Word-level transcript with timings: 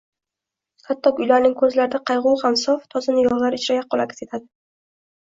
Hattoki 0.87 1.25
ularning 1.25 1.53
ko‘zlaridagi 1.61 2.05
qayg‘u 2.13 2.35
ham 2.47 2.59
sof, 2.65 2.91
toza 2.97 3.19
nigohlar 3.21 3.63
ichra 3.63 3.81
yaqqol 3.81 4.07
aks 4.09 4.29
etadi. 4.29 4.53